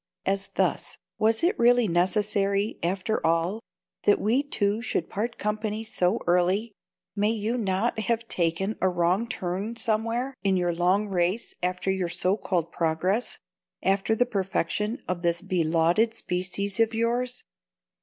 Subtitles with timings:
[0.25, 3.59] As thus: "Was it really necessary, after all,
[4.05, 6.73] that we two should part company so early?
[7.15, 12.09] May you not have taken a wrong turning somewhere, in your long race after your
[12.09, 13.37] so called progress,
[13.83, 17.43] after the perfection of this be lauded species of yours?